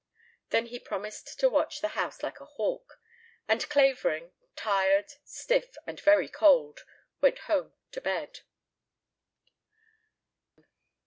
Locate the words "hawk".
2.45-2.99